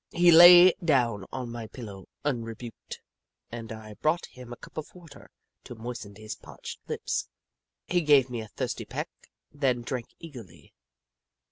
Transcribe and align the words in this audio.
He 0.13 0.31
lay 0.31 0.73
down 0.83 1.25
on 1.31 1.51
my 1.51 1.67
pillow 1.67 2.07
unrebuked, 2.25 3.01
and 3.51 3.71
I 3.71 3.93
brought 4.01 4.25
him 4.25 4.51
a 4.51 4.55
cup 4.55 4.75
of 4.77 4.95
water 4.95 5.29
to 5.65 5.75
moisten 5.75 6.15
his 6.15 6.33
parched 6.35 6.79
lips. 6.89 7.29
He 7.87 8.01
gave 8.01 8.27
me 8.27 8.41
a 8.41 8.47
thirsty 8.47 8.85
peck, 8.85 9.09
then 9.51 9.83
drank 9.83 10.07
eagerly. 10.17 10.73